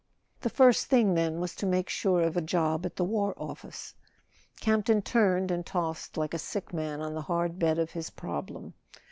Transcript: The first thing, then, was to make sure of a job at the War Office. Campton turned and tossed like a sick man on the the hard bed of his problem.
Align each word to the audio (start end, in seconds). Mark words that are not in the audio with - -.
The 0.39 0.49
first 0.49 0.87
thing, 0.87 1.13
then, 1.13 1.39
was 1.39 1.53
to 1.57 1.67
make 1.67 1.87
sure 1.87 2.21
of 2.21 2.35
a 2.35 2.41
job 2.41 2.87
at 2.87 2.95
the 2.95 3.03
War 3.03 3.35
Office. 3.37 3.93
Campton 4.59 5.03
turned 5.03 5.51
and 5.51 5.63
tossed 5.63 6.17
like 6.17 6.33
a 6.33 6.39
sick 6.39 6.73
man 6.73 7.01
on 7.01 7.11
the 7.13 7.19
the 7.19 7.25
hard 7.25 7.59
bed 7.59 7.77
of 7.77 7.91
his 7.91 8.09
problem. 8.09 8.73